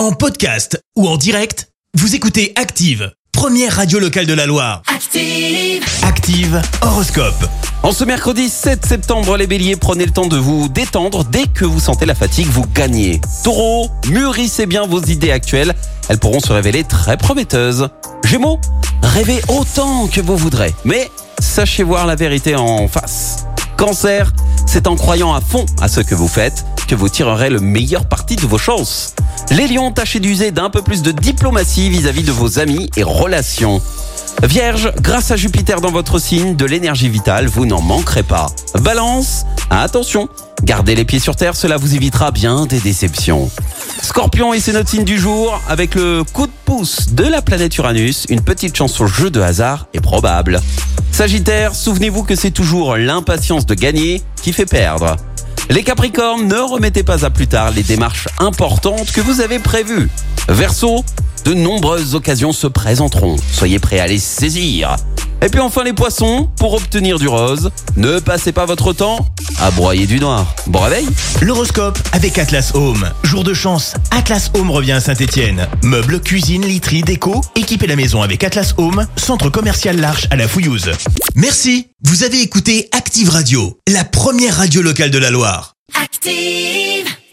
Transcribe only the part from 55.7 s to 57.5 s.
Capricornes, ne remettez pas à plus